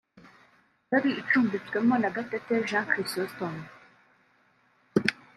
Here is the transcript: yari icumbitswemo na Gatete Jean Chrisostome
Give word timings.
yari 0.91 1.09
icumbitswemo 1.21 1.95
na 2.01 2.09
Gatete 2.15 2.53
Jean 2.67 2.85
Chrisostome 2.91 3.65